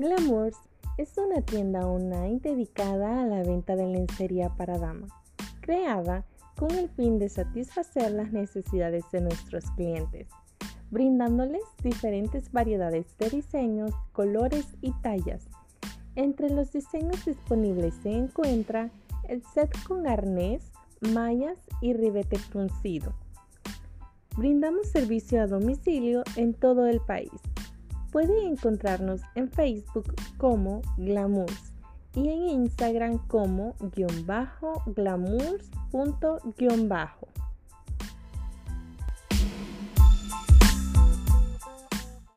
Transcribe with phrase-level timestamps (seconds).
[0.00, 0.56] Glamours
[0.96, 5.08] es una tienda online dedicada a la venta de lencería para dama,
[5.60, 6.24] creada
[6.56, 10.26] con el fin de satisfacer las necesidades de nuestros clientes,
[10.90, 15.46] brindándoles diferentes variedades de diseños, colores y tallas.
[16.14, 18.90] Entre los diseños disponibles se encuentra
[19.28, 20.72] el set con arnés,
[21.12, 23.12] mallas y ribete fruncido.
[24.34, 27.30] Brindamos servicio a domicilio en todo el país
[28.12, 31.72] Puede encontrarnos en Facebook como Glamours
[32.14, 34.82] y en Instagram como guion bajo
[36.88, 37.28] bajo.